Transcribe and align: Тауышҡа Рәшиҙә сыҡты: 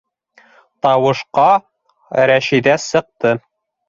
Тауышҡа 0.85 1.45
Рәшиҙә 2.31 2.73
сыҡты: 2.85 3.35